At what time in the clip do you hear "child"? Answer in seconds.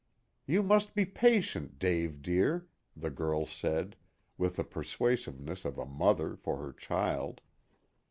6.73-7.39